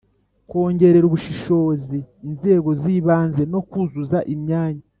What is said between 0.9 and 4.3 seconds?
ubushibozi inzego z ibanze no kuzuza